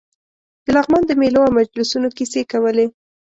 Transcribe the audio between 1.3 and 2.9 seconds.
او مجلسونو کیسې کولې.